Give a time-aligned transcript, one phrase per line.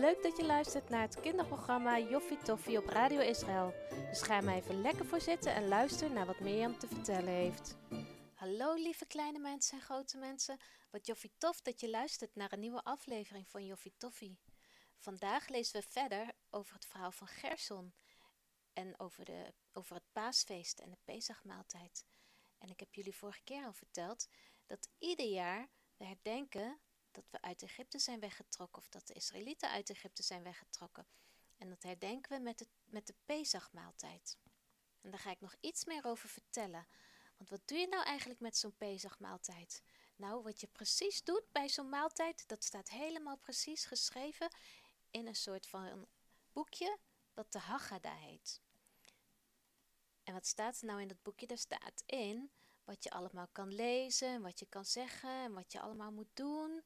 [0.00, 3.74] Leuk dat je luistert naar het kinderprogramma Joffie Toffie op Radio Israël.
[4.08, 7.76] Dus ga maar even lekker voor zitten en luister naar wat Mirjam te vertellen heeft.
[8.34, 10.56] Hallo lieve kleine mensen en grote mensen.
[10.90, 14.38] Wat Joffie tof dat je luistert naar een nieuwe aflevering van Joffie Toffie.
[14.98, 17.94] Vandaag lezen we verder over het verhaal van Gerson
[18.72, 22.04] en over, de, over het paasfeest en de Pesachmaaltijd.
[22.58, 24.28] En ik heb jullie vorige keer al verteld
[24.66, 26.80] dat ieder jaar we herdenken
[27.12, 31.06] dat we uit Egypte zijn weggetrokken of dat de Israëlieten uit Egypte zijn weggetrokken.
[31.58, 34.38] En dat herdenken we met de, met de Pesachmaaltijd.
[35.00, 36.86] En daar ga ik nog iets meer over vertellen.
[37.36, 39.82] Want wat doe je nou eigenlijk met zo'n Pesachmaaltijd?
[40.16, 44.48] Nou, wat je precies doet bij zo'n maaltijd, dat staat helemaal precies geschreven
[45.10, 46.06] in een soort van een
[46.52, 46.98] boekje
[47.32, 48.60] dat de Haggadah heet.
[50.24, 51.46] En wat staat er nou in dat boekje?
[51.46, 52.50] Daar staat in
[52.84, 56.82] wat je allemaal kan lezen, wat je kan zeggen en wat je allemaal moet doen.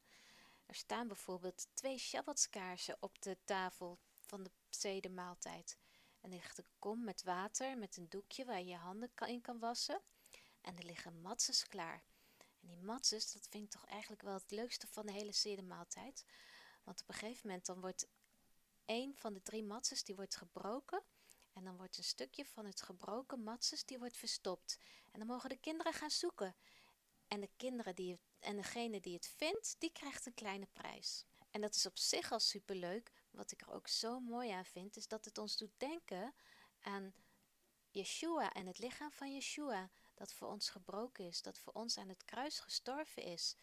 [0.66, 5.78] Er staan bijvoorbeeld twee Shabbatskaarsen op de tafel van de zedemaaltijd.
[6.20, 9.58] Er ligt een kom met water met een doekje waar je je handen in kan
[9.58, 10.00] wassen.
[10.60, 12.04] En er liggen matzes klaar.
[12.60, 16.24] En die matzes, dat vind ik toch eigenlijk wel het leukste van de hele zedemaaltijd.
[16.84, 18.06] Want op een gegeven moment dan wordt
[18.84, 21.02] een van de drie matzes die wordt gebroken.
[21.52, 24.78] En dan wordt een stukje van het gebroken matzes die wordt verstopt.
[25.12, 26.56] En dan mogen de kinderen gaan zoeken.
[27.28, 31.24] En de kinderen die het, en degene die het vindt, die krijgt een kleine prijs.
[31.50, 33.12] En dat is op zich al superleuk.
[33.30, 36.34] Wat ik er ook zo mooi aan vind, is dat het ons doet denken
[36.80, 37.14] aan
[37.90, 39.90] Yeshua en het lichaam van Yeshua.
[40.14, 43.56] Dat voor ons gebroken is, dat voor ons aan het kruis gestorven is.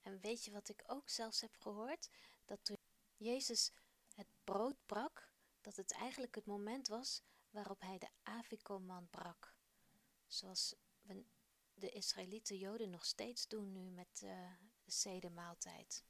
[0.00, 2.08] En weet je wat ik ook zelfs heb gehoord?
[2.44, 2.76] Dat toen
[3.16, 3.72] Jezus
[4.14, 9.54] het brood brak, dat het eigenlijk het moment was waarop hij de Avikoman brak.
[10.26, 11.24] Zoals we
[11.82, 14.30] de Israëlieten Joden nog steeds doen nu met uh,
[14.84, 16.04] de zedemaaltijd.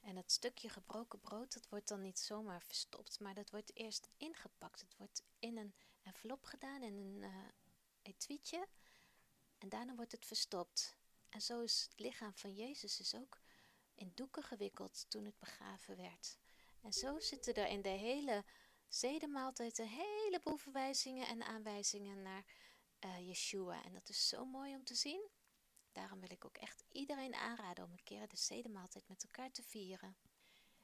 [0.00, 4.08] En dat stukje gebroken brood, dat wordt dan niet zomaar verstopt, maar dat wordt eerst
[4.16, 4.80] ingepakt.
[4.80, 7.48] Het wordt in een envelop gedaan, in een uh,
[8.02, 8.68] etuietje.
[9.58, 10.96] En daarna wordt het verstopt.
[11.28, 13.40] En zo is het lichaam van Jezus is ook
[13.94, 16.38] in doeken gewikkeld toen het begraven werd.
[16.80, 18.44] En zo zitten er in de hele
[18.88, 22.44] zedemaaltijd een heleboel verwijzingen en aanwijzingen naar
[23.04, 23.84] uh, Yeshua.
[23.84, 25.28] En dat is zo mooi om te zien.
[25.92, 29.62] Daarom wil ik ook echt iedereen aanraden om een keer de zedemaaltijd met elkaar te
[29.62, 30.16] vieren.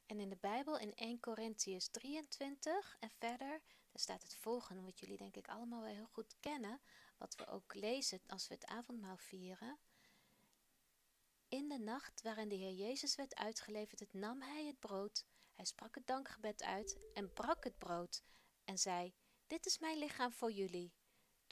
[0.06, 5.00] En in de Bijbel in 1 Corinthians 23 en verder, daar staat het volgende, wat
[5.00, 6.80] jullie denk ik allemaal wel heel goed kennen,
[7.16, 9.78] wat we ook lezen als we het avondmaal vieren.
[11.48, 15.94] In de nacht waarin de Heer Jezus werd uitgeleverd, nam hij het brood, hij sprak
[15.94, 18.22] het dankgebed uit en brak het brood
[18.64, 19.14] en zei:
[19.46, 20.92] Dit is mijn lichaam voor jullie.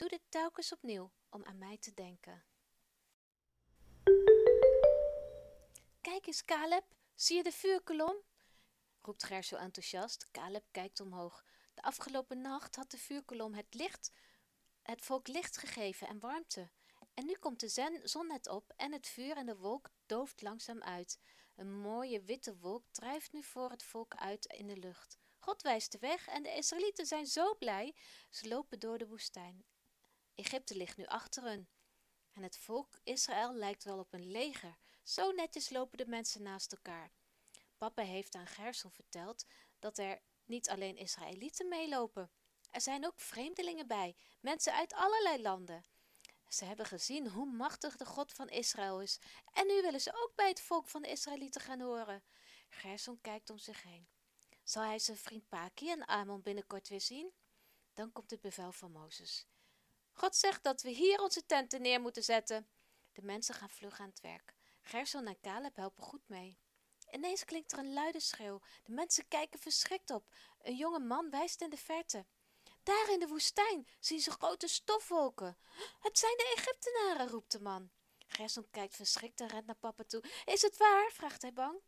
[0.03, 2.45] Doe dit telkens opnieuw om aan mij te denken.
[6.01, 8.15] Kijk eens, Caleb, zie je de vuurkolom?
[9.01, 10.31] roept Gerso enthousiast.
[10.31, 11.43] Caleb kijkt omhoog.
[11.73, 14.11] De afgelopen nacht had de vuurkolom het licht,
[14.81, 16.69] het volk licht gegeven en warmte.
[17.13, 20.81] En nu komt de zon net op en het vuur en de wolk dooft langzaam
[20.81, 21.19] uit.
[21.55, 25.17] Een mooie witte wolk drijft nu voor het volk uit in de lucht.
[25.39, 27.95] God wijst de weg en de Israëlieten zijn zo blij.
[28.29, 29.65] Ze lopen door de woestijn.
[30.35, 31.69] Egypte ligt nu achter hen.
[32.31, 34.77] En het volk Israël lijkt wel op een leger.
[35.03, 37.11] Zo netjes lopen de mensen naast elkaar.
[37.77, 39.45] Papa heeft aan Gerson verteld
[39.79, 42.31] dat er niet alleen Israëlieten meelopen.
[42.71, 45.85] Er zijn ook vreemdelingen bij, mensen uit allerlei landen.
[46.47, 49.19] Ze hebben gezien hoe machtig de God van Israël is.
[49.51, 52.23] En nu willen ze ook bij het volk van de Israëlieten gaan horen.
[52.69, 54.07] Gerson kijkt om zich heen.
[54.63, 57.33] Zal hij zijn vriend Paki en Amon binnenkort weer zien?
[57.93, 59.47] Dan komt het bevel van Mozes.
[60.13, 62.67] God zegt dat we hier onze tenten neer moeten zetten.
[63.11, 64.53] De mensen gaan vlug aan het werk.
[64.81, 66.59] Gerson en Caleb helpen goed mee.
[67.11, 68.61] Ineens klinkt er een luide schreeuw.
[68.83, 70.33] De mensen kijken verschrikt op.
[70.61, 72.25] Een jonge man wijst in de verte.
[72.83, 75.57] Daar in de woestijn zien ze grote stofwolken.
[75.99, 77.91] Het zijn de Egyptenaren, roept de man.
[78.27, 80.23] Gerson kijkt verschrikt en rent naar papa toe.
[80.45, 81.11] Is het waar?
[81.11, 81.81] vraagt hij bang.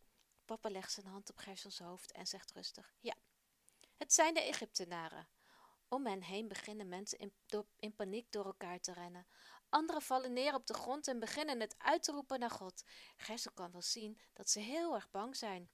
[0.45, 3.15] Papa legt zijn hand op Gersons hoofd en zegt rustig: Ja,
[3.97, 5.27] het zijn de Egyptenaren.
[5.89, 7.33] Om hen heen beginnen mensen in,
[7.79, 9.27] in paniek door elkaar te rennen.
[9.69, 12.83] Anderen vallen neer op de grond en beginnen het uit te roepen naar God.
[13.15, 15.69] Gersel kan wel zien dat ze heel erg bang zijn.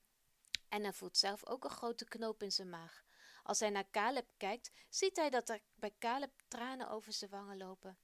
[0.70, 3.04] En hij voelt zelf ook een grote knoop in zijn maag.
[3.44, 7.58] Als hij naar Caleb kijkt, ziet hij dat er bij Caleb tranen over zijn wangen
[7.58, 7.98] lopen.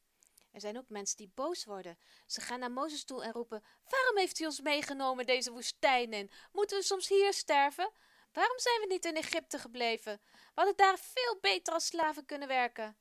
[0.52, 1.98] Er zijn ook mensen die boos worden.
[2.26, 6.32] Ze gaan naar Mozes toe en roepen: Waarom heeft hij ons meegenomen deze woestijn in?
[6.52, 7.92] Moeten we soms hier sterven?
[8.38, 10.22] Waarom zijn we niet in Egypte gebleven?
[10.32, 12.98] We hadden daar veel beter als slaven kunnen werken.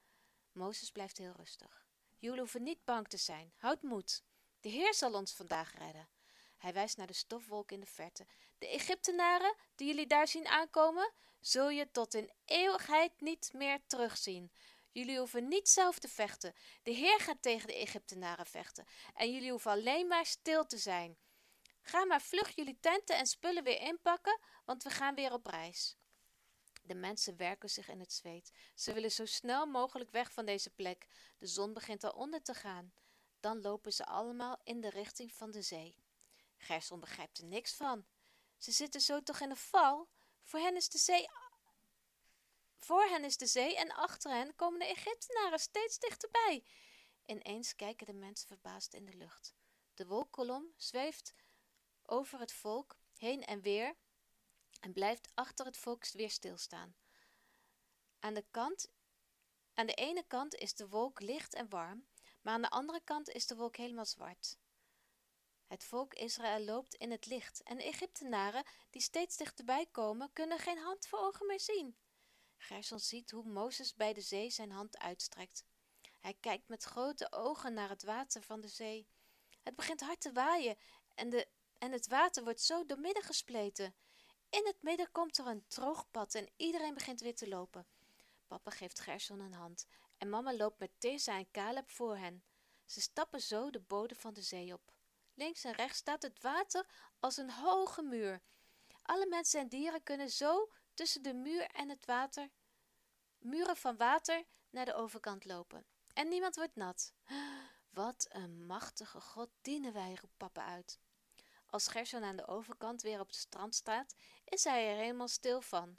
[0.52, 1.86] Mozes blijft heel rustig.
[2.18, 3.52] Jullie hoeven niet bang te zijn.
[3.56, 4.22] Houd moed.
[4.60, 6.08] De Heer zal ons vandaag redden.
[6.56, 8.26] Hij wijst naar de stofwolk in de verte.
[8.58, 14.52] De Egyptenaren die jullie daar zien aankomen, zul je tot in eeuwigheid niet meer terugzien.
[14.92, 16.54] Jullie hoeven niet zelf te vechten.
[16.82, 18.86] De Heer gaat tegen de Egyptenaren vechten.
[19.14, 21.18] En jullie hoeven alleen maar stil te zijn.
[21.88, 25.96] Ga maar vlug jullie tenten en spullen weer inpakken, want we gaan weer op reis.
[26.82, 28.52] De mensen werken zich in het zweet.
[28.74, 31.06] Ze willen zo snel mogelijk weg van deze plek.
[31.38, 32.92] De zon begint al onder te gaan.
[33.40, 36.04] Dan lopen ze allemaal in de richting van de zee.
[36.56, 38.06] Gerson begrijpt er niks van.
[38.58, 40.08] Ze zitten zo toch in een val?
[40.42, 41.28] Voor hen is de zee.
[42.78, 46.64] Voor hen is de zee en achter hen komen de Egyptenaren steeds dichterbij.
[47.26, 49.54] Ineens kijken de mensen verbaasd in de lucht.
[49.94, 51.34] De wolkkolom zweeft
[52.08, 53.96] over het volk heen en weer
[54.80, 56.96] en blijft achter het volk weer stilstaan.
[58.18, 58.92] Aan de, kant,
[59.74, 62.06] aan de ene kant is de wolk licht en warm,
[62.42, 64.58] maar aan de andere kant is de wolk helemaal zwart.
[65.66, 70.58] Het volk Israël loopt in het licht en de Egyptenaren, die steeds dichterbij komen, kunnen
[70.58, 71.96] geen hand voor ogen meer zien.
[72.56, 75.64] Gerson ziet hoe Mozes bij de zee zijn hand uitstrekt.
[76.20, 79.08] Hij kijkt met grote ogen naar het water van de zee.
[79.62, 80.78] Het begint hard te waaien
[81.14, 83.94] en, de, en het water wordt zo doormidden gespleten.
[84.50, 87.86] In het midden komt er een droog pad en iedereen begint weer te lopen.
[88.46, 89.86] Papa geeft Gerson een hand
[90.18, 92.44] en mama loopt met Tirza en Caleb voor hen.
[92.84, 94.92] Ze stappen zo de bodem van de zee op.
[95.34, 96.86] Links en rechts staat het water
[97.20, 98.42] als een hoge muur.
[99.02, 102.50] Alle mensen en dieren kunnen zo tussen de muur en het water,
[103.38, 105.86] muren van water, naar de overkant lopen.
[106.12, 107.14] En niemand wordt nat.
[107.90, 111.00] Wat een machtige God dienen wij, roept papa uit.
[111.76, 114.14] Als Gerson aan de overkant weer op het strand staat,
[114.44, 115.98] is hij er helemaal stil van.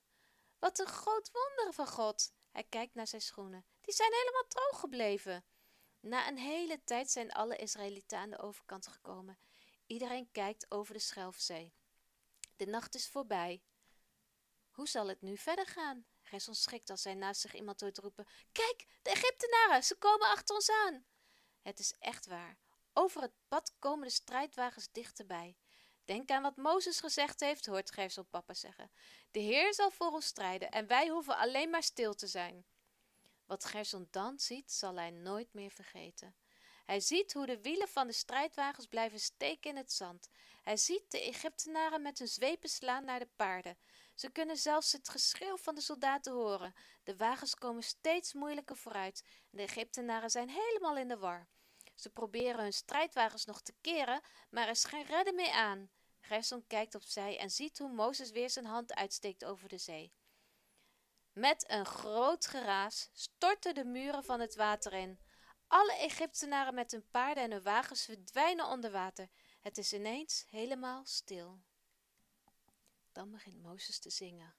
[0.59, 2.33] Wat een groot wonder van God!
[2.51, 3.65] Hij kijkt naar zijn schoenen.
[3.81, 5.45] Die zijn helemaal droog gebleven.
[5.99, 9.39] Na een hele tijd zijn alle Israëlieten aan de overkant gekomen.
[9.85, 11.73] Iedereen kijkt over de Schelfzee.
[12.55, 13.63] De nacht is voorbij.
[14.71, 16.05] Hoe zal het nu verder gaan?
[16.21, 20.55] Gerson schrikt als hij naast zich iemand hoort roepen: Kijk, de Egyptenaren, ze komen achter
[20.55, 21.05] ons aan.
[21.61, 22.57] Het is echt waar.
[22.93, 25.57] Over het pad komen de strijdwagens dichterbij.
[26.07, 28.91] Denk aan wat Mozes gezegd heeft, hoort Gerson papa zeggen.
[29.31, 32.65] De Heer zal voor ons strijden en wij hoeven alleen maar stil te zijn.
[33.45, 36.35] Wat Gerson dan ziet, zal hij nooit meer vergeten.
[36.85, 40.29] Hij ziet hoe de wielen van de strijdwagens blijven steken in het zand.
[40.61, 43.77] Hij ziet de Egyptenaren met hun zwepen slaan naar de paarden.
[44.15, 46.73] Ze kunnen zelfs het geschreeuw van de soldaten horen.
[47.03, 49.23] De wagens komen steeds moeilijker vooruit.
[49.49, 51.47] De Egyptenaren zijn helemaal in de war.
[51.95, 55.89] Ze proberen hun strijdwagens nog te keren, maar er is geen redden meer aan.
[56.27, 60.13] Gerson kijkt opzij en ziet hoe Mozes weer zijn hand uitsteekt over de zee.
[61.33, 65.19] Met een groot geraas storten de muren van het water in.
[65.67, 69.29] Alle Egyptenaren met hun paarden en hun wagens verdwijnen onder water.
[69.61, 71.61] Het is ineens helemaal stil.
[73.11, 74.55] Dan begint Mozes te zingen.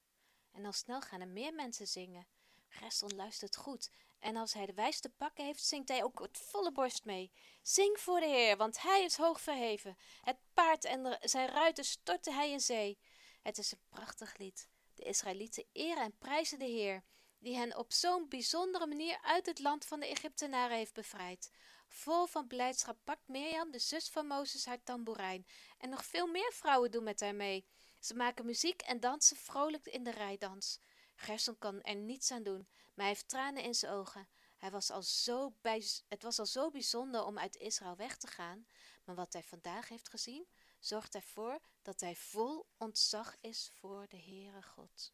[0.52, 2.26] En al snel gaan er meer mensen zingen.
[2.68, 3.90] Gerson luistert goed.
[4.18, 7.32] En als hij de wijs te pakken heeft, zingt hij ook met volle borst mee.
[7.62, 9.96] Zing voor de Heer, want hij is hoog verheven.
[10.22, 12.98] Het paard en zijn ruiten stortte hij in zee.
[13.42, 14.68] Het is een prachtig lied.
[14.94, 17.04] De Israëlieten eren en prijzen de Heer,
[17.38, 21.50] die hen op zo'n bijzondere manier uit het land van de Egyptenaren heeft bevrijd.
[21.88, 25.46] Vol van blijdschap pakt Mirjam, de zus van Mozes, haar tamboerijn.
[25.78, 27.66] En nog veel meer vrouwen doen met haar mee.
[28.00, 30.80] Ze maken muziek en dansen vrolijk in de rijdans.
[31.20, 34.28] Gerson kan er niets aan doen, maar hij heeft tranen in zijn ogen.
[34.56, 38.26] Hij was al zo bij, het was al zo bijzonder om uit Israël weg te
[38.26, 38.66] gaan,
[39.04, 40.46] maar wat hij vandaag heeft gezien,
[40.78, 45.12] zorgt ervoor dat hij vol ontzag is voor de Heere God.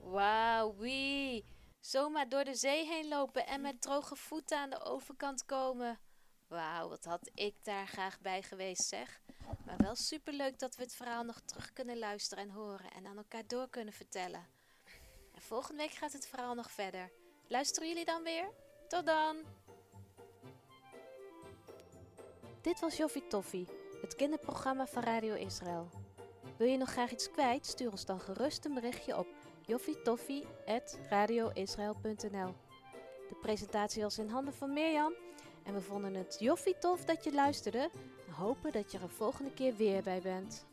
[0.00, 1.44] Wauw, wie!
[1.80, 6.00] Zomaar door de zee heen lopen en met droge voeten aan de overkant komen.
[6.48, 9.20] Wauw, wat had ik daar graag bij geweest, zeg.
[9.64, 13.16] Maar wel superleuk dat we het verhaal nog terug kunnen luisteren en horen en aan
[13.16, 14.46] elkaar door kunnen vertellen.
[15.32, 17.12] En volgende week gaat het verhaal nog verder.
[17.48, 18.50] Luisteren jullie dan weer?
[18.88, 19.36] Tot dan!
[22.60, 23.68] Dit was Joffie Toffie,
[24.00, 25.88] het kinderprogramma van Radio Israël.
[26.56, 27.66] Wil je nog graag iets kwijt?
[27.66, 29.26] Stuur ons dan gerust een berichtje op
[29.60, 32.54] joffitoffie.radioisrael.nl
[33.28, 35.14] De presentatie was in handen van Mirjam
[35.66, 37.90] en we vonden het joffie tof dat je luisterde
[38.26, 40.66] en hopen dat je er volgende keer weer bij bent.